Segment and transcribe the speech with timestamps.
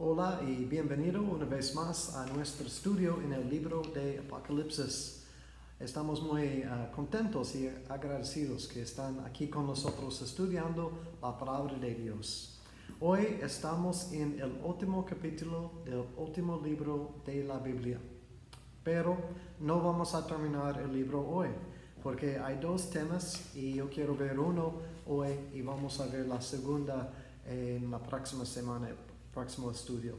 [0.00, 5.24] Hola y bienvenido una vez más a nuestro estudio en el libro de Apocalipsis.
[5.80, 11.96] Estamos muy uh, contentos y agradecidos que están aquí con nosotros estudiando la palabra de
[11.96, 12.60] Dios.
[13.00, 17.98] Hoy estamos en el último capítulo del último libro de la Biblia.
[18.84, 19.16] Pero
[19.58, 21.48] no vamos a terminar el libro hoy,
[22.04, 24.74] porque hay dos temas y yo quiero ver uno
[25.08, 27.12] hoy y vamos a ver la segunda
[27.44, 28.90] en la próxima semana
[29.38, 30.16] próximo estudio.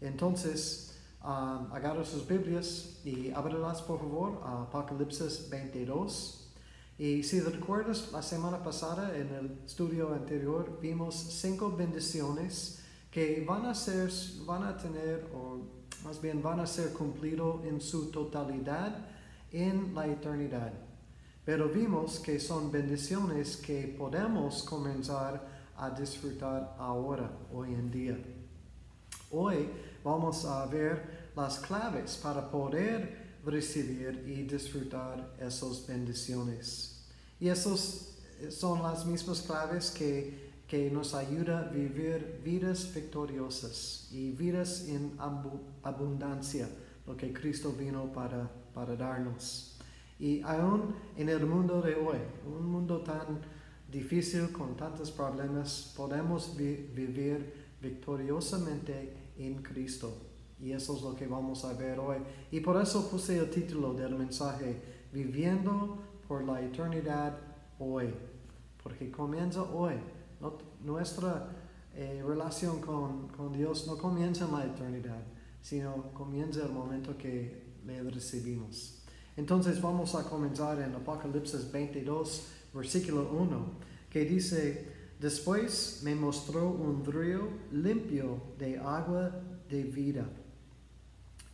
[0.00, 6.52] Entonces, um, agarra sus Biblias y ábrelas por favor a Apocalipsis 22.
[6.96, 12.80] Y si recuerdas, la semana pasada en el estudio anterior vimos cinco bendiciones
[13.10, 14.08] que van a ser,
[14.46, 15.58] van a tener, o
[16.04, 19.04] más bien van a ser cumplidos en su totalidad
[19.50, 20.72] en la eternidad.
[21.44, 25.44] Pero vimos que son bendiciones que podemos comenzar
[25.76, 28.39] a disfrutar ahora, hoy en día.
[29.32, 29.68] Hoy
[30.02, 37.06] vamos a ver las claves para poder recibir y disfrutar esas bendiciones.
[37.38, 38.16] Y esas
[38.50, 45.16] son las mismas claves que, que nos ayudan a vivir vidas victoriosas y vidas en
[45.84, 46.68] abundancia,
[47.06, 49.78] lo que Cristo vino para, para darnos.
[50.18, 53.40] Y aún en el mundo de hoy, un mundo tan
[53.88, 60.12] difícil con tantos problemas, podemos vivir victoriosamente en Cristo.
[60.60, 62.18] Y eso es lo que vamos a ver hoy.
[62.50, 65.98] Y por eso puse el título del mensaje, Viviendo
[66.28, 67.36] por la eternidad
[67.78, 68.14] hoy.
[68.82, 69.94] Porque comienza hoy.
[70.84, 71.48] nuestra
[71.94, 75.22] eh, relación con, con, Dios no comienza en la eternidad,
[75.60, 79.02] sino comienza el momento que le recibimos.
[79.36, 83.66] Entonces vamos a comenzar en Apocalipsis 22, versículo 1,
[84.08, 89.30] que dice, Después me mostró un río limpio de agua
[89.68, 90.24] de vida,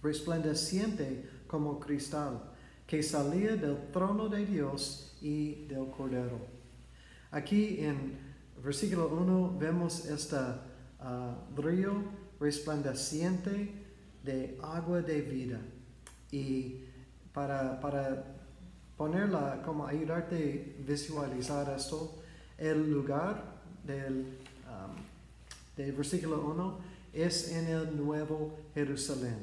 [0.01, 2.53] resplandeciente como cristal,
[2.87, 6.39] que salía del trono de Dios y del Cordero.
[7.33, 8.17] Aquí en
[8.63, 12.05] versículo 1 vemos este uh, río
[12.39, 13.85] resplandeciente
[14.23, 15.61] de agua de vida.
[16.31, 16.85] Y
[17.33, 18.33] para, para
[18.97, 22.23] ponerla, como ayudarte a visualizar esto,
[22.57, 23.56] el lugar
[23.87, 24.27] del,
[24.67, 26.79] um, versículo 1
[27.13, 29.39] es en el Nuevo Jerusalén.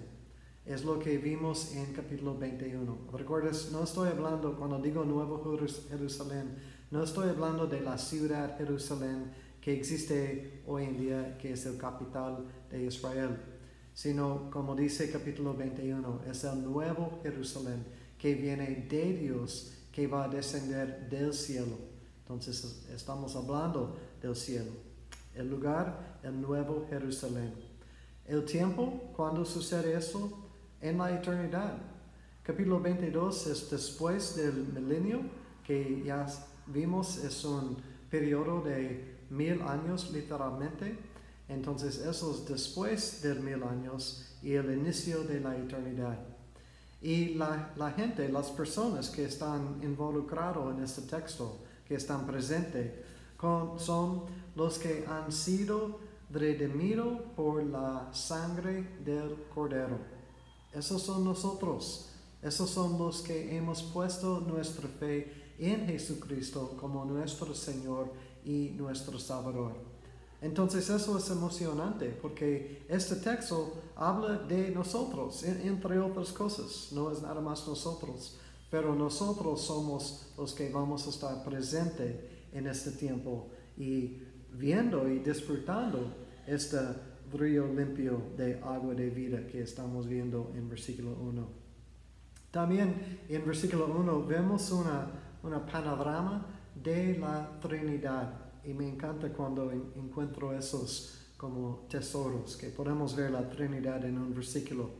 [0.66, 2.98] Es lo que vimos en capítulo 21.
[3.12, 3.70] ¿Recuerdas?
[3.72, 5.44] No estoy hablando, cuando digo Nuevo
[5.90, 6.56] Jerusalén,
[6.92, 11.78] no estoy hablando de la ciudad Jerusalén que existe hoy en día, que es el
[11.78, 13.38] capital de Israel,
[13.94, 17.84] sino, como dice capítulo 21, es el Nuevo Jerusalén
[18.18, 21.78] que viene de Dios, que va a descender del cielo.
[22.22, 24.72] Entonces estamos hablando del cielo.
[25.35, 27.53] El lugar, el nuevo Jerusalén.
[28.25, 30.31] El tiempo, cuando sucede eso?
[30.81, 31.78] En la eternidad.
[32.41, 35.22] Capítulo 22 es después del milenio,
[35.66, 36.25] que ya
[36.67, 37.78] vimos es un
[38.09, 40.97] periodo de mil años literalmente.
[41.50, 46.19] Entonces eso es después del mil años y el inicio de la eternidad.
[47.01, 52.91] Y la, la gente, las personas que están involucrados en este texto, que están presentes,
[53.78, 54.24] son
[54.56, 56.00] los que han sido
[56.30, 59.98] redimidos por la sangre del Cordero.
[60.72, 62.09] Esos son nosotros.
[62.42, 68.12] Esos son los que hemos puesto nuestra fe en Jesucristo como nuestro Señor
[68.44, 69.74] y nuestro Salvador.
[70.42, 76.90] Entonces eso es emocionante porque este texto habla de nosotros, entre otras cosas.
[76.92, 78.38] No es nada más nosotros,
[78.70, 84.19] pero nosotros somos los que vamos a estar presentes en este tiempo y
[84.53, 86.16] viendo y disfrutando
[86.46, 86.78] este
[87.31, 91.47] río limpio de agua de vida que estamos viendo en versículo 1.
[92.52, 95.08] También en versículo 1 vemos una,
[95.42, 98.31] una panorama de la Trinidad
[98.63, 104.33] y me encanta cuando encuentro esos como tesoros, que podemos ver la Trinidad en un
[104.33, 104.92] versículo.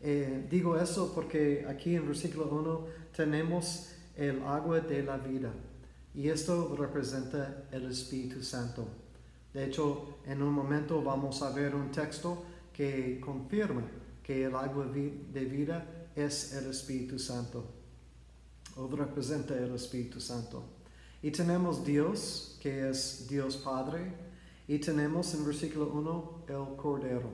[0.00, 5.52] Eh, digo eso porque aquí en versículo 1 tenemos el agua de la vida
[6.14, 8.86] y esto representa el Espíritu Santo.
[9.52, 13.82] De hecho, en un momento vamos a ver un texto que confirma
[14.22, 17.64] que el agua de vida es el Espíritu Santo
[18.76, 20.64] o representa el Espíritu Santo.
[21.22, 24.12] Y tenemos Dios, que es Dios Padre,
[24.66, 27.30] y tenemos en versículo 1 el Cordero.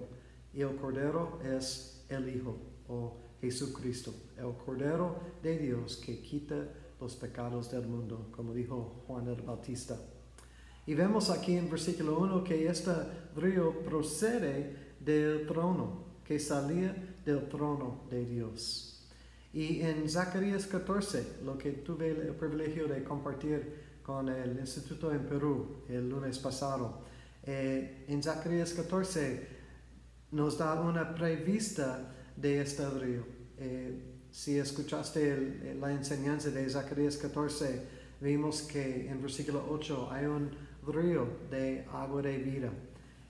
[0.53, 2.57] Y el Cordero es el Hijo
[2.89, 6.69] o Jesucristo, el Cordero de Dios que quita
[7.01, 9.97] los pecados del mundo, como dijo Juan el Bautista.
[10.87, 12.93] Y vemos aquí en versículo 1 que este
[13.37, 16.95] río procede del trono, que salía
[17.25, 19.09] del trono de Dios.
[19.53, 25.27] Y en Zacarías 14, lo que tuve el privilegio de compartir con el Instituto en
[25.27, 27.05] Perú el lunes pasado,
[27.43, 29.61] eh, en Zacarías 14
[30.33, 33.25] nos da una prevista de este río.
[33.59, 37.83] Eh, si escuchaste la enseñanza de Zacarías 14,
[38.21, 40.51] vimos que en versículo 8 hay un
[40.87, 42.71] río de agua de vida.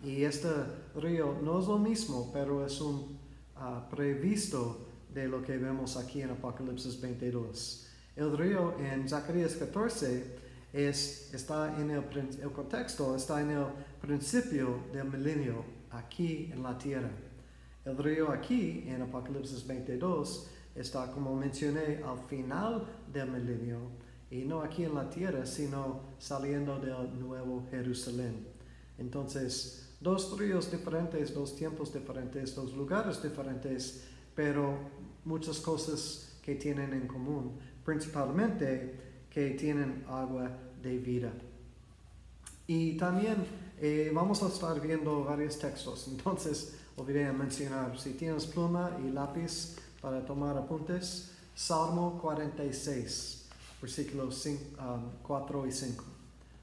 [0.02, 0.48] Y este
[0.94, 3.18] río no es lo mismo, pero es un
[3.56, 7.86] uh, previsto de lo que vemos aquí en Apocalipsis 22.
[8.16, 10.24] El río en Zacarías 14
[10.72, 12.04] es, está en el,
[12.42, 13.66] el contexto, está en el
[14.00, 17.10] principio del milenio aquí en la tierra.
[17.84, 23.78] El río aquí en Apocalipsis 22 está, como mencioné, al final del milenio
[24.30, 28.46] y no aquí en la tierra, sino saliendo del nuevo Jerusalén.
[28.98, 34.78] Entonces, dos ríos diferentes, dos tiempos diferentes, dos lugares diferentes, pero
[35.24, 38.94] muchas cosas que tienen en común, principalmente
[39.28, 40.50] que tienen agua
[40.80, 41.32] de vida.
[42.66, 43.44] Y también
[43.80, 49.76] eh, vamos a estar viendo varios textos, entonces olvidé mencionar, si tienes pluma y lápiz
[50.00, 53.48] para tomar apuntes, Salmo 46,
[53.80, 54.46] versículos
[55.22, 56.04] 4 um, y 5.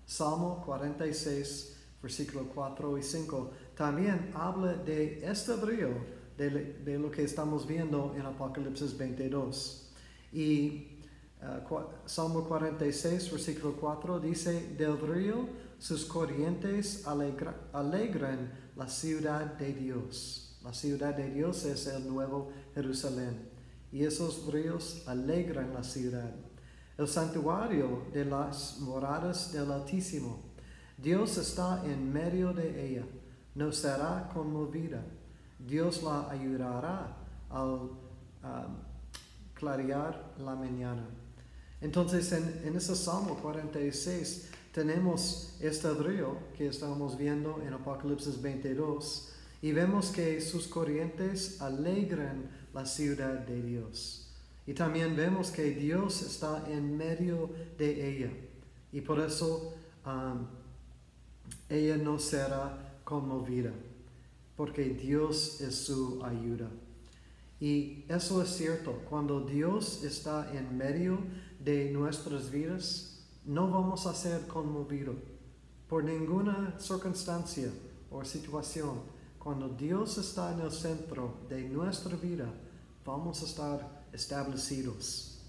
[0.06, 5.89] Salmo 46, versículo 4 y 5, también habla de este río,
[6.38, 9.92] de, lo que estamos viendo en Apocalipsis 22.
[10.34, 10.94] Y
[11.39, 15.48] Uh, Salmo 46, versículo 4 dice, del río
[15.78, 20.47] sus corrientes alegran la ciudad de Dios.
[20.68, 23.40] La ciudad de Dios es el nuevo Jerusalén.
[23.90, 26.30] Y esos ríos alegran la ciudad.
[26.98, 30.42] El santuario de las moradas del Altísimo.
[30.98, 33.06] Dios está en medio de ella.
[33.56, 35.02] No será conmovida.
[35.58, 37.16] Dios la ayudará
[37.50, 37.90] al um,
[39.54, 41.08] clarear la mañana.
[41.80, 49.36] Entonces en, en ese Salmo 46 tenemos este río que estamos viendo en Apocalipsis 22
[49.62, 54.30] y vemos que sus corrientes alegran la ciudad de Dios.
[54.65, 58.31] Y también vemos que Dios está en medio de ella
[58.92, 59.74] y por eso
[60.06, 60.45] um,
[61.69, 63.71] ella no será conmovida
[64.57, 66.68] porque Dios es su ayuda.
[67.60, 71.19] Y eso es cierto, cuando Dios está en medio
[71.63, 75.15] de nuestras vidas, no vamos a ser conmovidos
[75.88, 77.69] por ninguna circunstancia
[78.12, 79.00] o situación.
[79.48, 82.54] Cuando Dios está en el centro de nuestra vida,
[83.06, 85.40] vamos a estar establecidos.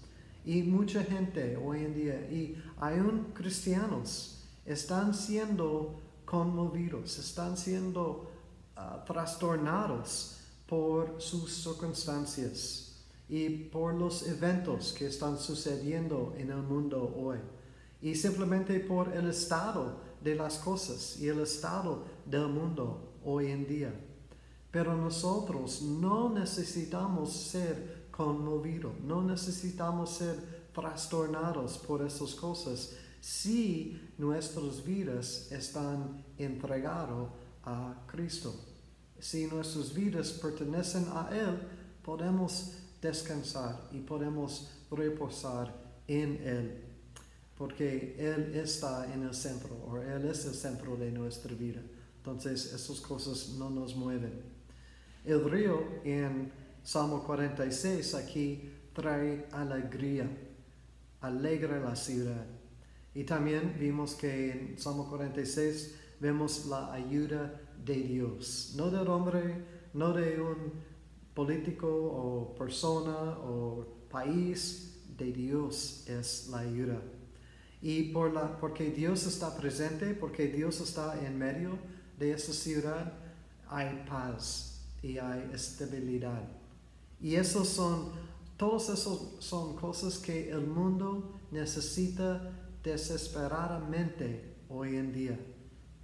[0.45, 8.31] Y mucha gente hoy en día, y aún cristianos, están siendo conmovidos, están siendo
[8.77, 17.13] uh, trastornados por sus circunstancias y por los eventos que están sucediendo en el mundo
[17.17, 17.39] hoy
[18.01, 23.67] y simplemente por el estado de las cosas y el estado del mundo hoy en
[23.67, 23.93] día.
[24.71, 34.83] Pero nosotros no necesitamos ser conmovidos, no necesitamos ser trastornados por esas cosas si nuestras
[34.83, 37.27] vidas están entregadas
[37.63, 38.53] a Cristo
[39.19, 41.59] si nuestras vidas pertenecen a Él,
[42.03, 45.73] podemos descansar y podemos reposar
[46.07, 46.83] en Él,
[47.57, 51.81] porque Él está en el centro, o Él es el centro de nuestra vida.
[52.19, 54.41] Entonces, esas cosas no nos mueven.
[55.25, 56.51] El río en
[56.83, 60.29] Salmo 46 aquí trae alegría,
[61.21, 62.45] alegra la ciudad.
[63.15, 69.63] Y también vimos que en Salmo 46 vemos la ayuda de Dios, no del hombre,
[69.93, 70.73] no de un
[71.33, 77.01] político o persona o país, de Dios es la ayuda.
[77.81, 81.77] Y por la, porque Dios está presente, porque Dios está en medio
[82.19, 83.13] de esa ciudad,
[83.67, 86.43] hay paz y hay estabilidad.
[87.21, 88.11] Y esos son,
[88.57, 92.51] todos esos son cosas que el mundo necesita
[92.83, 95.39] desesperadamente hoy en día.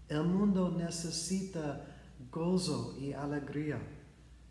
[0.08, 1.86] El mundo necesita
[2.32, 3.80] gozo y alegría.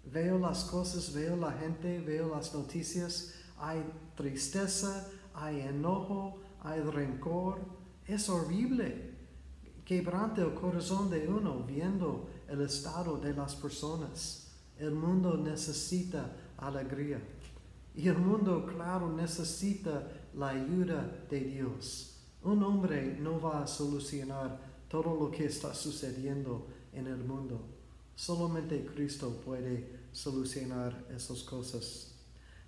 [0.04, 3.34] Veo las cosas, veo la gente, veo las noticias.
[3.58, 3.82] Hay
[4.16, 7.60] tristeza, hay enojo, hay rencor.
[8.06, 9.13] Es horrible.
[9.84, 14.48] Quebrante el corazón de uno viendo el estado de las personas.
[14.78, 17.20] El mundo necesita alegría.
[17.94, 22.16] Y el mundo, claro, necesita la ayuda de Dios.
[22.42, 27.60] Un hombre no va a solucionar todo lo que está sucediendo en el mundo.
[28.16, 32.14] Solamente Cristo puede solucionar esas cosas.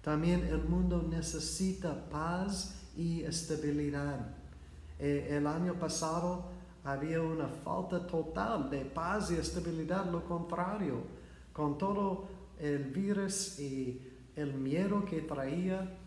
[0.02, 4.34] También el mundo necesita paz y estabilidad.
[4.98, 6.55] Eh, el año pasado
[6.86, 11.02] había una falta total de paz y estabilidad, lo contrario,
[11.52, 12.28] con todo
[12.60, 14.00] el virus y
[14.36, 15.98] el miedo que traía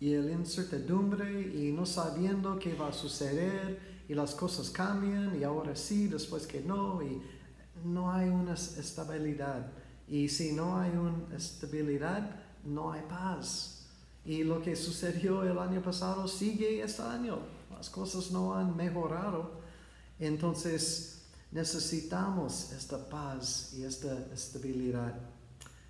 [0.00, 5.44] y la incertidumbre y no sabiendo qué va a suceder y las cosas cambian y
[5.44, 7.22] ahora sí, después que no y
[7.84, 9.70] no hay una estabilidad.
[10.08, 13.86] Y si no hay una estabilidad, no hay paz.
[14.24, 17.38] Y lo que sucedió el año pasado sigue este año.
[17.70, 19.61] Las cosas no han mejorado.
[20.22, 25.18] Entonces necesitamos esta paz y esta estabilidad.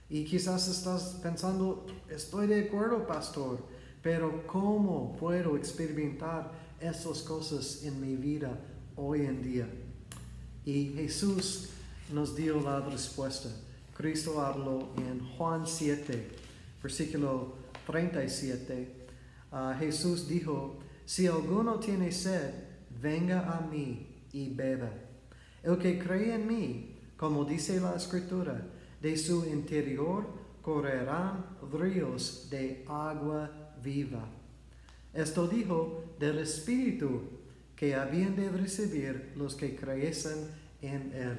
[0.09, 3.63] Y quizás estás pensando, estoy de acuerdo, pastor,
[4.01, 8.59] pero ¿cómo puedo experimentar esas cosas en mi vida
[8.97, 9.69] hoy en día?
[10.65, 11.69] Y Jesús
[12.11, 13.51] nos dio la respuesta.
[13.95, 16.29] Cristo habló en Juan 7,
[16.83, 19.07] versículo 37.
[19.53, 22.55] Uh, Jesús dijo, si alguno tiene sed,
[22.99, 24.91] venga a mí y beba.
[25.63, 28.61] El que cree en mí, como dice la escritura,
[29.01, 30.27] de su interior
[30.63, 33.51] correrán ríos de agua
[33.83, 34.29] viva.
[35.13, 37.23] Esto dijo del Espíritu
[37.77, 40.49] que habían de recibir los que creyesen
[40.81, 41.37] en Él.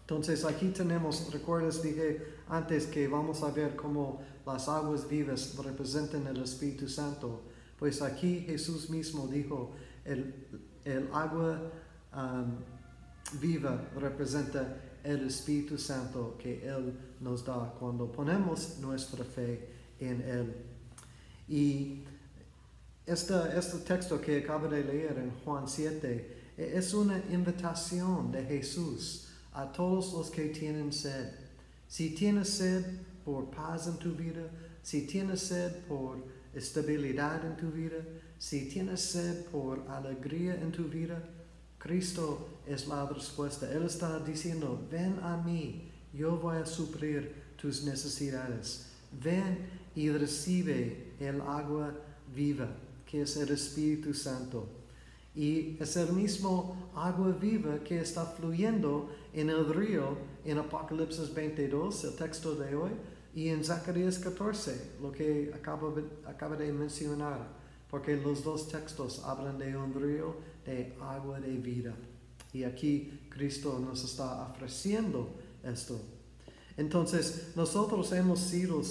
[0.00, 6.26] Entonces aquí tenemos, recuerdas, dije antes que vamos a ver cómo las aguas vivas representan
[6.26, 7.42] el Espíritu Santo.
[7.78, 9.72] Pues aquí Jesús mismo dijo,
[10.04, 10.34] el,
[10.88, 11.60] el agua
[12.14, 12.56] um,
[13.40, 19.68] viva representa el Espíritu Santo que Él nos da cuando ponemos nuestra fe
[20.00, 20.54] en Él.
[21.48, 22.04] Y
[23.06, 28.44] este, este texto que acabo de leer en Juan 7 e, es una invitación de
[28.44, 31.32] Jesús a todos los que tienen sed.
[31.86, 32.84] Si tienes sed
[33.24, 34.50] por paz en tu vida,
[34.82, 36.18] si tienes sed por
[36.54, 37.96] estabilidad en tu vida,
[38.38, 41.22] si tienes sed por alegría en tu vida,
[41.78, 43.70] Cristo es la respuesta.
[43.72, 48.90] Él está diciendo, ven a mí, yo voy a suplir tus necesidades.
[49.22, 51.94] Ven y recibe el agua
[52.34, 52.68] viva,
[53.06, 54.68] que es el Espíritu Santo.
[55.34, 62.04] Y es el mismo agua viva que está fluyendo en el río en Apocalipsis 22,
[62.04, 62.90] el texto de hoy,
[63.34, 65.94] y en Zacarías 14, lo que acabo,
[66.26, 67.46] acabo de mencionar,
[67.90, 71.94] porque los dos textos hablan de un río de agua de vida.
[72.52, 75.30] Y aquí Cristo nos está ofreciendo
[75.62, 76.00] esto.
[76.76, 78.82] Entonces, nosotros hemos sido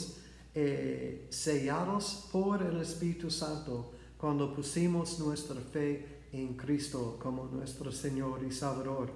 [0.53, 8.43] eh, sellados por el Espíritu Santo cuando pusimos nuestra fe en Cristo como nuestro Señor
[8.43, 9.11] y Salvador.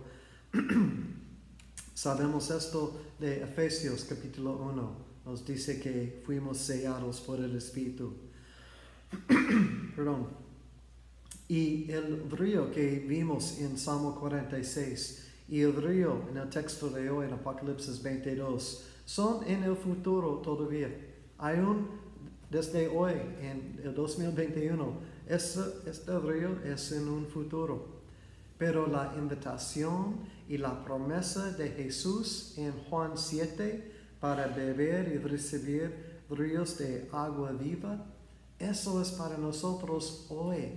[1.94, 5.11] Sabemos esto de Efesios capítulo 1.
[5.26, 8.14] Nos dice que fuimos sellados por el Espíritu.
[9.96, 10.28] Perdón.
[11.48, 17.10] Y el río que vimos en Salmo 46 y el río en el texto de
[17.10, 20.90] hoy en Apocalipsis 22 son en el futuro todavía
[21.42, 21.88] aún
[22.50, 24.94] desde hoy, en el 2021,
[25.28, 28.02] este, este río es en un futuro.
[28.58, 33.91] Pero la invitación y la promesa de Jesús en Juan 7
[34.22, 38.06] para beber y recibir ríos de agua viva,
[38.58, 40.70] eso es para nosotros hoy.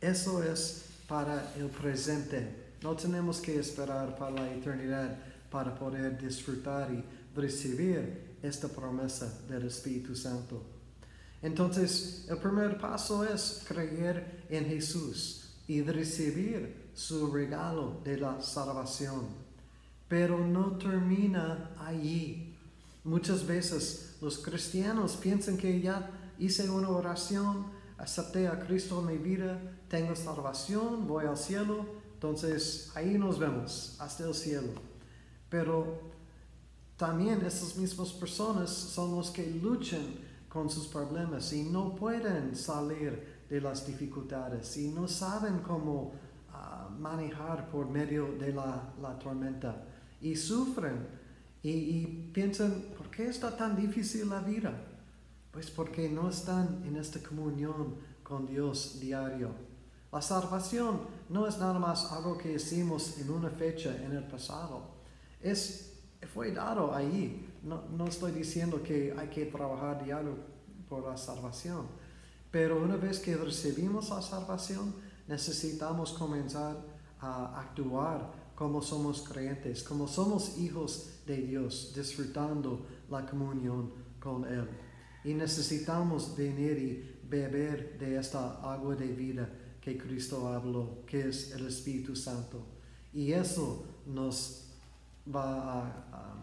[0.00, 2.74] Eso es para el presente.
[2.82, 5.16] No tenemos que esperar para la eternidad
[5.50, 10.62] para poder disfrutar y recibir esta promesa del Espíritu Santo.
[11.42, 19.26] Entonces, el primer paso es creer en Jesús y recibir su regalo de la salvación.
[20.08, 22.55] Pero no termina allí.
[23.06, 26.10] Muchas veces los cristianos piensan que ya
[26.40, 27.66] hice una oración,
[27.98, 33.96] acepté a Cristo en mi vida, tengo salvación, voy al cielo, entonces ahí nos vemos,
[34.00, 34.72] hasta el cielo.
[35.48, 36.00] Pero
[36.96, 40.04] también esas mismas personas son los que luchan
[40.48, 46.12] con sus problemas y no pueden salir de las dificultades y no saben cómo
[46.52, 49.84] ah, manejar por medio de la, tormenta
[50.20, 51.06] y sufren
[51.62, 54.72] y, piensan, ¿por qué está tan difícil la vida?
[55.50, 59.50] Pues porque no están en esta comunión con Dios diario.
[60.12, 64.82] La salvación no es nada más algo que hicimos en una fecha en el pasado,
[65.40, 65.94] es
[66.32, 67.48] fue dado ahí.
[67.62, 70.36] No, no estoy diciendo que hay que trabajar diario
[70.88, 71.86] por la salvación,
[72.50, 74.94] pero una vez que recibimos la salvación,
[75.26, 76.76] necesitamos comenzar
[77.20, 84.68] a actuar como somos creyentes, como somos hijos de Dios, disfrutando la comunión con Él.
[85.24, 89.48] Y necesitamos venir y beber de esta agua de vida
[89.80, 92.66] que Cristo habló, que es el Espíritu Santo.
[93.12, 94.68] Y eso nos
[95.34, 96.34] va a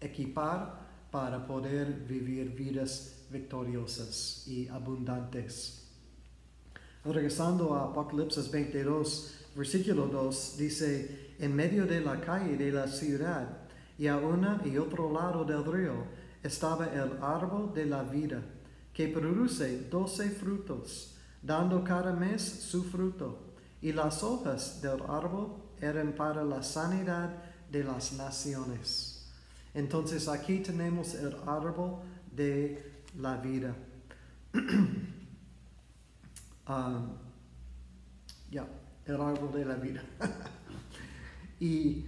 [0.00, 5.88] equipar para poder vivir vidas victoriosas y abundantes.
[7.04, 13.61] Regresando a Apocalipsis 22, versículo 2, dice, en medio de la calle de la ciudad
[14.02, 15.92] y a una y otro lado del río
[16.42, 18.42] estaba el árbol de la vida,
[18.92, 26.14] que produce doce frutos, dando cada mes su fruto, y las hojas del árbol eran
[26.14, 27.30] para la sanidad
[27.70, 29.30] de las naciones.
[29.72, 32.00] Entonces aquí tenemos el árbol
[32.34, 33.72] de la vida.
[36.66, 37.18] Um,
[38.50, 38.66] ya,
[39.06, 40.02] el árbol de la vida.
[41.60, 42.04] y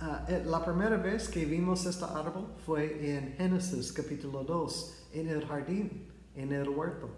[0.00, 5.46] uh, la primera vez que vimos este árbol fue en Génesis capítulo 2, en el
[5.46, 7.10] jardín, en el huerto.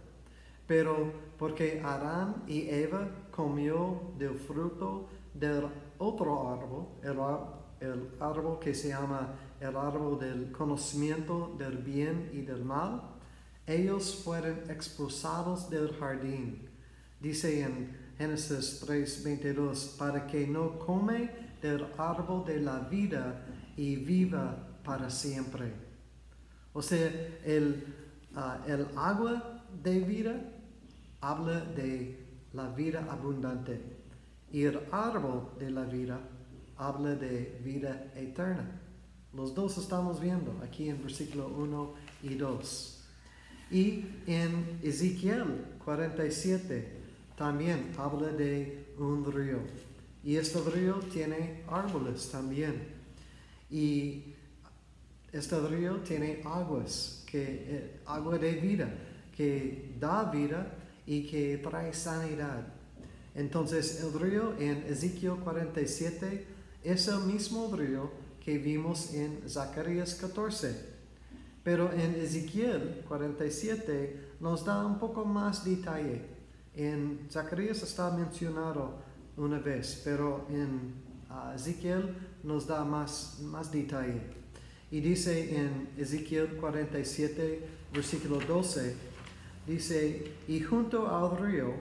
[0.67, 5.67] Pero porque Adán y Eva comió del fruto del
[5.99, 12.43] otro árbol, el, el árbol que se llama el árbol del conocimiento del bien y
[12.43, 13.03] del mal,
[13.67, 16.69] ellos fueron expulsados del jardín.
[17.21, 23.45] Dice en Génesis 3:22, para que no come del árbol de la vida
[23.77, 25.73] y viva para siempre.
[26.73, 27.11] O sea,
[27.45, 27.85] el,
[28.35, 30.41] ah, el agua de vida
[31.21, 33.81] habla de la vida abundante
[34.53, 36.21] y el árbol de la vida
[36.77, 38.81] habla de vida eterna.
[39.35, 43.05] Los dos estamos viendo aquí en versículo 1 y 2.
[43.71, 46.97] Y en Ezequiel 47
[47.37, 49.59] también habla de un río.
[50.25, 52.89] Y este río tiene árboles también.
[53.71, 54.35] Y
[55.33, 58.89] este río tiene aguas, que, eh, agua de vida,
[59.37, 60.75] que da vida
[61.07, 62.67] y que trae sanidad.
[63.35, 66.47] Entonces el río en Ezequiel 47
[66.83, 68.11] es el mismo río
[68.45, 70.99] que vimos en Zacarías 14.
[71.63, 76.23] Pero en Ezequiel 47 nos da un poco más detalle.
[76.75, 79.03] En Zacarías está mencionado
[79.39, 80.95] una vez, pero en
[81.31, 84.21] uh, Ezequiel nos da más, más detalle.
[84.91, 88.97] Y dice en Ezequiel 47, versículo 12,
[89.67, 91.73] dice, y junto al río,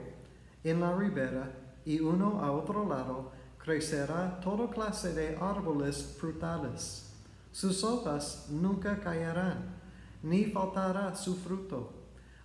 [0.63, 1.51] en la ribera,
[1.85, 7.09] y uno a otro lado, crecerá toda clase de árboles frutales.
[7.51, 9.77] Sus hojas nunca caerán
[10.23, 11.93] ni faltará su fruto.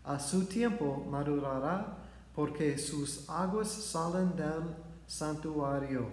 [0.05, 1.99] A su tiempo madurará,
[2.35, 4.75] porque sus aguas salen del
[5.13, 6.07] santuario,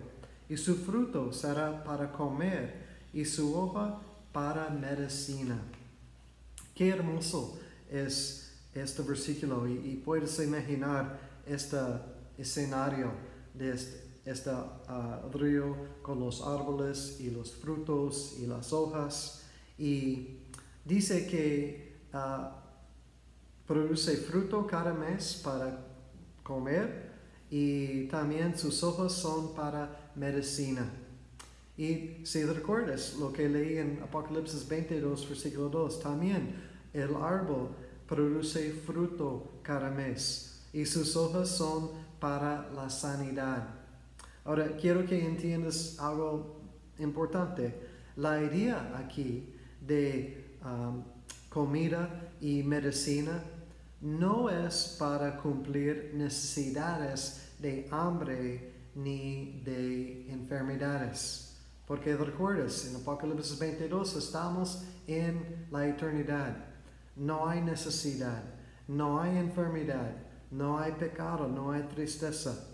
[0.50, 4.02] y su fruto será para comer, y su hoja
[4.34, 5.58] para medicina.
[6.76, 7.58] Qué hermoso
[7.90, 11.78] es este versículo, y, puedes imaginar este
[12.38, 13.14] escenario
[13.54, 13.72] de
[14.26, 19.44] este, ah, río con los árboles y los frutos y las hojas.
[19.78, 20.40] Y
[20.84, 22.64] dice que ah,
[23.66, 25.86] produce fruto cada mes para
[26.44, 27.09] comer
[27.50, 30.90] y también sus ojos son para medicina.
[31.78, 36.56] Y si recuerdas lo que leí en Apocalipsis 22, versículo 2, también
[36.94, 37.70] el árbol
[38.08, 43.76] produce fruto cada mes y sus hojas son para la sanidad.
[44.44, 46.62] Ahora, quiero que entiendas algo
[46.98, 47.74] importante.
[48.18, 51.04] La idea aquí de Um,
[51.48, 53.42] comida y medicina
[54.02, 61.58] no es para cumplir necesidades de hambre ni de enfermedades.
[61.86, 66.56] Porque recuerdas, en Apocalipsis 22 estamos en la eternidad.
[67.16, 68.44] No hay necesidad,
[68.88, 70.12] no hay enfermedad,
[70.52, 72.68] no hay pecado, no hay tristeza.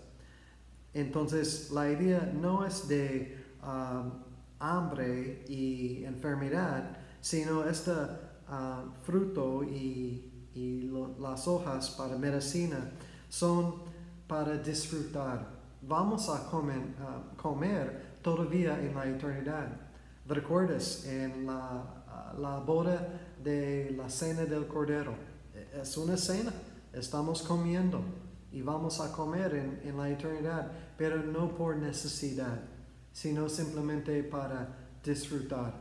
[0.92, 4.12] Entonces la idea no es de um,
[4.58, 7.92] hambre y enfermedad, sino este
[8.48, 12.92] ah, fruto y, las hojas para medicina
[13.28, 13.74] son
[14.26, 15.46] para disfrutar.
[15.82, 16.82] Vamos a comer,
[17.36, 19.68] comer todavía en la eternidad.
[20.26, 23.06] ¿Recuerdas en la, la boda
[23.42, 25.14] de la cena del Cordero?
[25.54, 26.52] E, es una cena,
[26.92, 28.00] estamos comiendo
[28.50, 32.60] y vamos a comer en, en, la eternidad, pero no por necesidad,
[33.12, 34.68] sino simplemente para
[35.04, 35.74] disfrutar.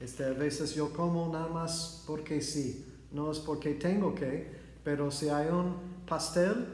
[0.00, 4.50] Este, a veces yo como nada más porque sí, no es porque tengo que,
[4.84, 5.74] pero si hay un
[6.06, 6.66] pastel,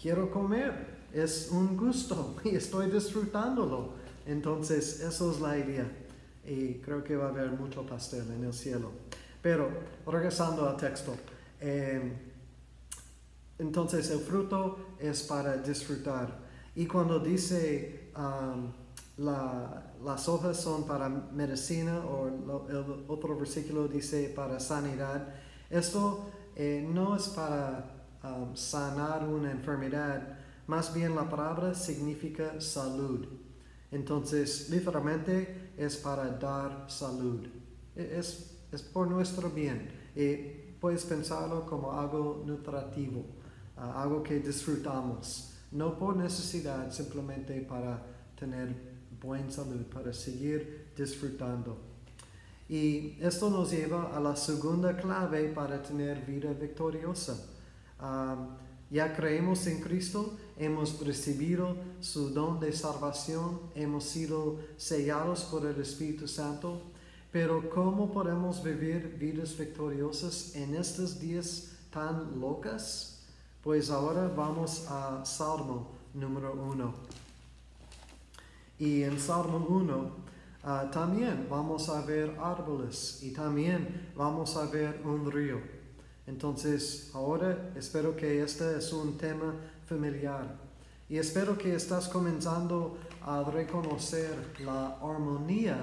[0.00, 0.98] quiero comer.
[1.12, 3.94] Es un gusto y estoy disfrutándolo.
[4.26, 5.90] Entonces, eso es la idea.
[6.44, 8.90] Y creo que va a haber mucho pastel en el cielo.
[9.40, 9.70] Pero,
[10.06, 11.14] regresando al texto.
[11.60, 12.12] Eh,
[13.58, 16.38] entonces, el fruto es para disfrutar.
[16.74, 18.10] Y cuando dice
[19.18, 25.34] las hojas son para medicina o el otro versículo dice para sanidad,
[25.70, 33.26] esto eh, no es para um, sanar una enfermedad, más bien la palabra significa salud.
[33.90, 37.46] Entonces, literalmente es para dar salud.
[37.96, 39.90] E, es, es por nuestro bien.
[40.14, 40.36] Y
[40.80, 43.20] puedes pensarlo como algo nutritivo,
[43.76, 48.02] uh, algo que disfrutamos, no por necesidad, simplemente para
[48.38, 48.87] tener
[49.20, 51.76] buena salud, para seguir disfrutando.
[52.68, 57.46] Y esto nos lleva a la segunda clave para tener vida victoriosa.
[58.90, 65.78] Ya creemos en Cristo, hemos recibido su don de salvación, hemos sido sellados por el
[65.80, 66.80] Espíritu Santo,
[67.30, 73.20] pero ¿cómo podemos vivir vidas victoriosas en estos días tan locas?
[73.62, 76.94] Pues ahora vamos a Salmo número uno.
[78.78, 80.10] Y en Salmo 1
[80.64, 85.60] ah, también vamos a ver árboles y también vamos a ver un río.
[86.26, 89.54] Entonces, ahora espero que este es un tema
[89.86, 90.56] familiar
[91.08, 94.30] y espero que estás comenzando a reconocer
[94.64, 95.78] la armonía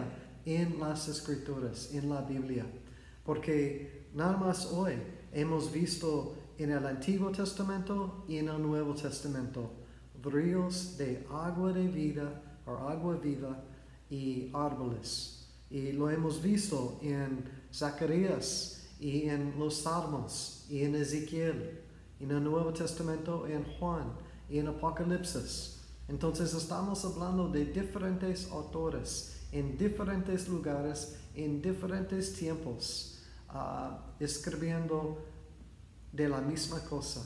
[0.46, 2.66] en las escrituras, en la Biblia,
[3.26, 4.94] porque nada más hoy
[5.34, 9.72] hemos visto en el Antiguo Testamento y en el Nuevo Testamento
[10.24, 13.64] ríos de agua de vida o agua viva
[14.10, 15.48] y árboles.
[15.70, 21.82] Y lo hemos visto en Zacarías y en los Salmos y en Ezequiel,
[22.20, 24.14] en el Nuevo Testamento en Juan
[24.50, 25.82] y en Apocalipsis.
[26.08, 33.20] Entonces estamos hablando de diferentes autores en diferentes lugares, en diferentes tiempos,
[33.54, 35.24] uh, escribiendo
[36.12, 37.22] de la misma cosa.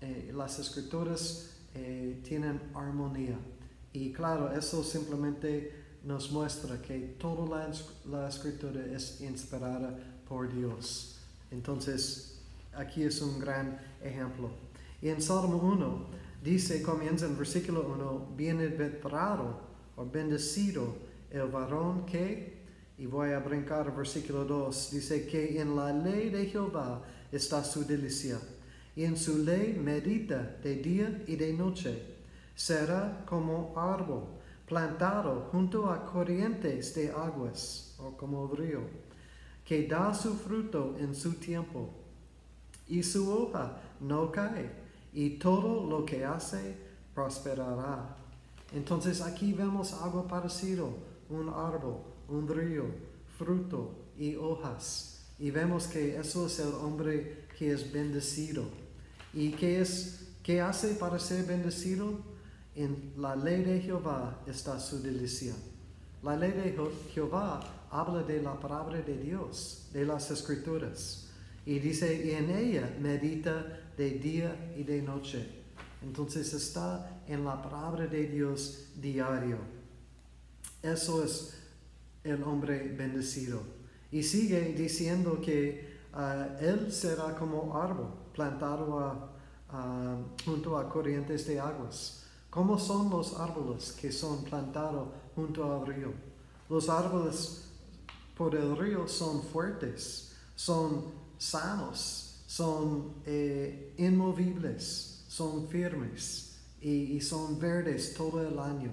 [0.00, 3.38] Eh, las escrituras eh, tienen armonía.
[3.96, 5.72] Y claro, eso simplemente
[6.04, 7.72] nos muestra que toda la,
[8.10, 11.16] la escritura es inspirada por Dios.
[11.50, 12.42] Entonces,
[12.74, 14.50] aquí es un gran ejemplo.
[15.00, 16.06] Y en Salmo 1
[16.44, 19.60] dice, comienza en versículo 1, bienaventurado
[19.96, 20.94] o bendecido
[21.30, 22.66] el varón que,
[22.98, 27.86] y voy a brincar versículo 2, dice que en la ley de Jehová está su
[27.86, 28.38] delicia,
[28.94, 32.15] y en su ley medita de día y de noche.
[32.56, 34.24] Será como árbol
[34.66, 38.80] plantado junto a corrientes de aguas, o como río
[39.64, 41.90] que da su fruto en su tiempo,
[42.88, 44.70] y su hoja no cae,
[45.12, 46.76] y todo lo que hace
[47.14, 48.16] prosperará.
[48.72, 50.96] Entonces aquí vemos algo parecido,
[51.28, 52.84] un árbol, un río,
[53.36, 55.26] fruto y hojas.
[55.38, 58.64] Y vemos que eso es el hombre que es bendecido.
[59.34, 62.35] ¿Y qué es qué hace para ser bendecido?
[62.76, 65.54] En la ley de Jehová está su delicia.
[66.22, 66.76] La ley de
[67.10, 67.60] Jehová
[67.90, 71.30] habla de la palabra de Dios, de las escrituras.
[71.64, 75.48] Y dice, y en ella medita de día y de noche.
[76.02, 79.56] Entonces está en la palabra de Dios diario.
[80.82, 81.58] Eso es
[82.24, 83.62] el hombre bendecido.
[84.12, 89.30] Y sigue diciendo que ah, él será como árbol plantado
[90.44, 92.25] junto a corrientes de aguas.
[92.56, 96.10] ¿Cómo son los árboles que son plantados junto al río?
[96.70, 97.68] Los árboles
[98.34, 101.04] por el río son fuertes, son
[101.36, 108.90] sanos, son eh, inmovibles, son firmes y, son verdes todo el año.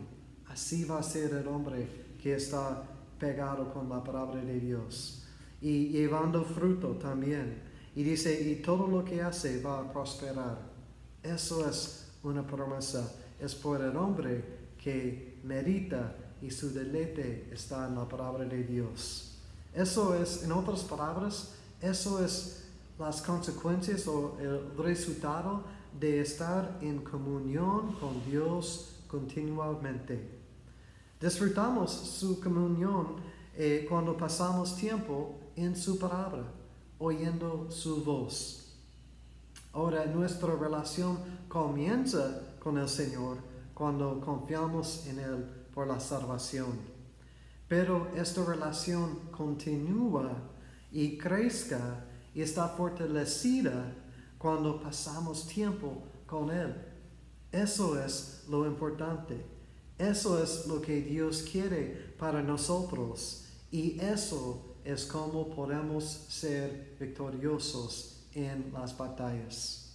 [0.49, 2.83] Así va a ser el hombre que está
[3.17, 5.23] pegado con la palabra de Dios
[5.61, 7.63] y llevando fruto también.
[7.95, 10.69] Y dice, y todo lo que hace va a prosperar.
[11.23, 13.22] Eso es una promesa.
[13.43, 14.41] Es por el hombre
[14.81, 19.37] que medita y su deleite está en la palabra de Dios.
[19.73, 22.63] Eso es, en otras palabras, eso es
[22.97, 25.65] las consecuencias o el resultado
[25.99, 30.39] de estar en comunión con Dios continuamente.
[31.19, 33.17] Disfrutamos su comunión
[33.57, 36.45] eh, cuando pasamos tiempo en su palabra,
[36.97, 38.73] oyendo su voz.
[39.73, 41.17] Ahora nuestra relación
[41.49, 43.37] comienza con el Señor
[43.73, 46.79] cuando confiamos en Él por la salvación.
[47.67, 50.31] Pero esta relación continúa
[50.91, 53.95] y crezca y está fortalecida
[54.37, 56.73] cuando pasamos tiempo con Él.
[57.51, 59.45] Eso es lo importante,
[59.97, 68.25] Eso es lo que Dios quiere para nosotros y eso es como podemos ser victoriosos
[68.33, 69.93] en las batallas.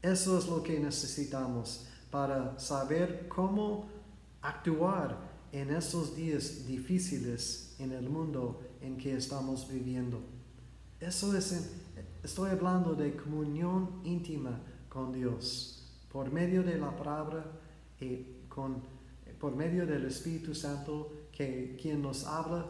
[0.00, 3.86] Eso es lo que necesitamos para saber cómo
[4.40, 5.18] actuar
[5.50, 10.20] en esos días difíciles en el mundo en que estamos viviendo.
[11.00, 11.72] Eso es,
[12.22, 17.46] estoy hablando de comunión íntima con Dios por medio de la palabra
[18.00, 18.80] y con,
[19.40, 22.64] por medio del Espíritu Santo que quien nos habla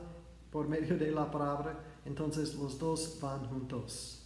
[0.50, 4.22] por medio de la palabra, entonces los dos van juntos.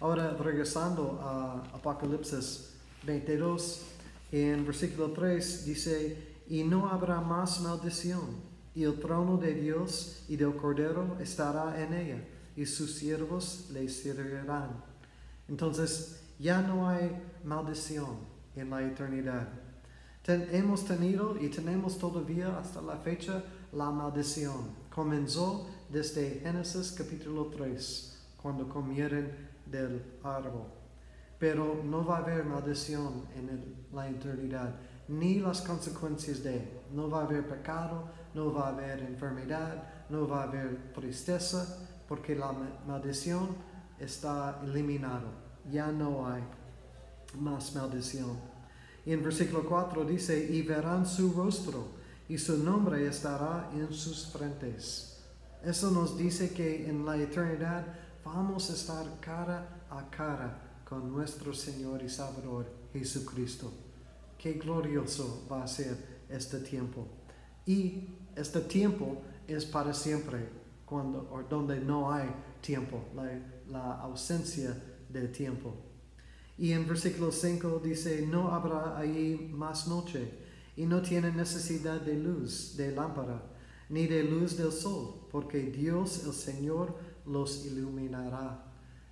[0.00, 2.74] Ahora regresando a Apocalipsis
[3.06, 3.99] 22,
[4.32, 10.36] en versículo 3 dice, y no habrá más maldición, y el trono de Dios y
[10.36, 12.24] del Cordero estará en ella,
[12.56, 14.84] y sus siervos le servirán.
[15.48, 17.10] Entonces ya no hay
[17.44, 18.18] maldición
[18.54, 19.48] en la eternidad.
[20.26, 24.74] hemos tenido y tenemos todavía hasta la fecha la maldición.
[24.94, 29.28] Comenzó desde Génesis capítulo 3, cuando comieron
[29.66, 30.79] del árbol.
[31.40, 34.74] Pero no va a haber maldición en la eternidad,
[35.08, 36.82] ni las consecuencias de.
[36.92, 41.78] No va a haber pecado, no va a haber enfermedad, no va a haber tristeza,
[42.06, 42.52] porque la
[42.86, 43.56] maldición
[43.98, 45.32] está eliminada.
[45.70, 46.42] Ya no hay
[47.38, 48.38] más maldición.
[49.06, 51.88] Y en versículo 4 dice, y verán su rostro,
[52.28, 55.22] y su nombre estará en sus frentes.
[55.64, 57.86] Eso nos dice que en la eternidad
[58.22, 63.72] vamos a estar cara a cara con nuestro Señor y Salvador Jesucristo.
[64.36, 65.96] Qué glorioso va a ser
[66.28, 67.06] este tiempo.
[67.64, 70.48] Y este tiempo es para siempre,
[70.84, 72.28] cuando, o donde no hay
[72.60, 73.04] tiempo,
[73.68, 74.76] la, ausencia
[75.08, 75.76] de tiempo.
[76.58, 80.28] Y en versículo 5 dice, no habrá ahí más noche,
[80.76, 83.42] y no tiene necesidad de luz, de lámpara,
[83.88, 88.64] ni de luz del sol, porque Dios el Señor los iluminará.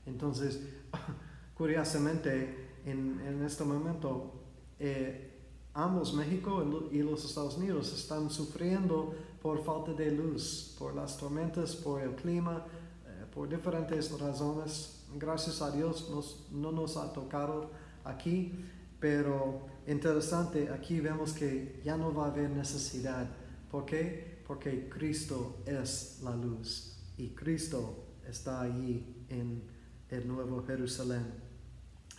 [0.06, 0.60] Entonces,
[1.59, 4.33] curiosamente, en, en este momento,
[4.79, 5.29] eh,
[5.75, 11.75] ambos, México y los Estados Unidos, están sufriendo por falta de luz, por las tormentas,
[11.75, 12.64] por el clima,
[13.07, 15.05] eh, por diferentes razones.
[15.16, 17.71] Gracias a Dios no nos ha tocado
[18.05, 18.53] aquí,
[19.01, 23.29] pero interesante, aquí vemos que ya no va a haber necesidad.
[23.71, 24.42] ¿Por qué?
[24.47, 29.62] Porque Cristo es la luz y Cristo está allí en
[30.11, 31.47] el Nuevo Jerusalén.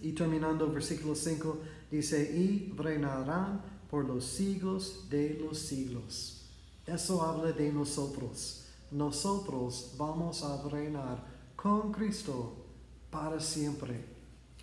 [0.01, 1.57] Y terminando versículo 5
[1.91, 6.41] dice, y reinarán por los siglos de los siglos.
[6.85, 8.65] Eso habla de nosotros.
[8.91, 11.23] Nosotros vamos a reinar
[11.55, 12.65] con Cristo
[13.11, 14.05] para siempre.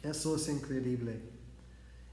[0.02, 1.20] Eso es increíble.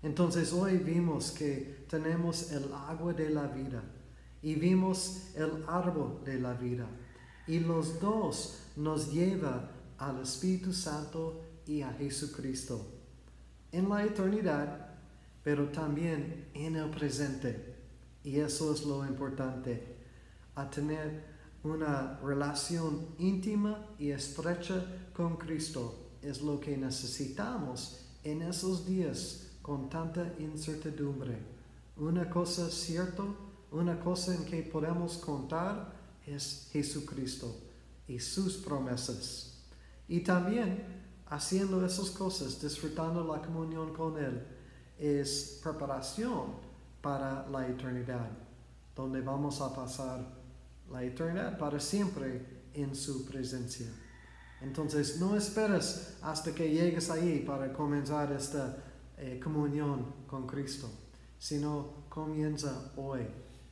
[0.01, 3.81] Entonces hoy vimos que tenemos el agua de la vida
[4.41, 6.87] y vimos el árbol de la vida.
[7.47, 12.92] Y los dos nos lleva al Espíritu Santo y a Jesucristo
[13.73, 14.87] en la eternidad,
[15.43, 17.75] pero también en el presente.
[18.23, 19.97] Y eso es lo importante,
[20.55, 21.25] a tener
[21.63, 26.11] una relación íntima y estrecha con Cristo.
[26.21, 31.37] Es lo que necesitamos en esos días con tanta incertidumbre.
[31.97, 33.23] Una cosa cierta,
[33.71, 35.93] una cosa en que podemos contar
[36.25, 37.53] es Jesucristo
[38.07, 39.63] y sus promesas.
[40.07, 44.41] Y también haciendo esas cosas, disfrutando la comunión con Él,
[44.97, 46.55] es preparación
[47.01, 48.29] para la eternidad,
[48.95, 50.25] donde vamos a pasar
[50.89, 53.87] la eternidad para siempre en su presencia.
[54.61, 58.77] Entonces, no esperes hasta que llegues ahí para comenzar esta
[59.17, 60.89] eh, comunión con Cristo,
[61.37, 63.27] sino comienza hoy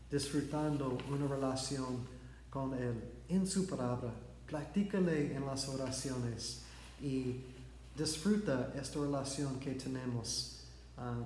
[0.09, 2.05] disfrutando una relación
[2.49, 4.13] con Él en su palabra.
[4.45, 6.65] Platícale en las oraciones
[7.01, 7.43] y
[7.97, 10.61] disfruta esta relación que tenemos
[10.97, 11.23] um,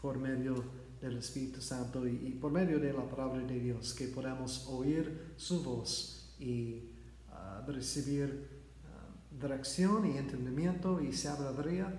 [0.00, 0.64] por medio
[1.00, 5.62] del Espíritu Santo y, por medio de la palabra de Dios, que podamos oír su
[5.62, 6.82] voz y
[7.30, 8.48] uh, recibir
[8.84, 11.92] uh, dirección y entendimiento y sabiduría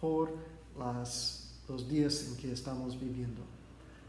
[0.00, 0.32] por
[1.68, 3.42] los días en que estamos viviendo.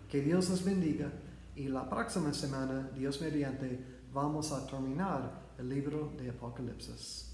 [0.10, 1.12] Que Dios les bendiga
[1.56, 3.80] y la próxima semana, Dios mediante,
[4.14, 7.29] vamos a terminar el libro de Apocalipsis.